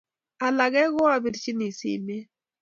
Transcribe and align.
alake 0.45 0.83
ko 0.95 1.03
abirchini 1.15 1.67
simet 1.77 2.27